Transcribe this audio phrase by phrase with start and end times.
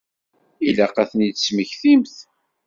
[0.67, 2.15] Ilaq ad ten-id-tesmektimt.